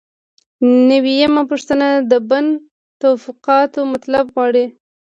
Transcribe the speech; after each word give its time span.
نوي 0.89 1.13
یمه 1.23 1.43
پوښتنه 1.51 1.87
د 2.11 2.13
بن 2.29 2.45
توافقاتو 3.01 3.79
مطالب 3.93 4.25
غواړي. 4.35 4.65